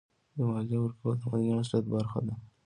د 0.35 0.37
مالیې 0.49 0.77
ورکول 0.81 1.13
د 1.19 1.23
مدني 1.31 1.53
مسؤلیت 1.59 1.85
برخه 1.93 2.19
ده. 2.27 2.33